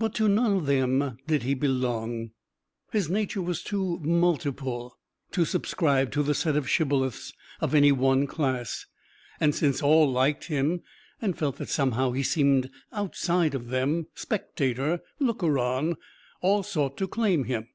[0.00, 2.32] But to none of them did he belong.
[2.90, 4.98] His nature was too "multiple"
[5.30, 8.86] to subscribe to the set of shibboleths of any one class.
[9.38, 10.82] And, since all liked him,
[11.22, 15.94] and felt that somehow he seemed outside of them spectator, looker on
[16.40, 17.68] all sought to claim him.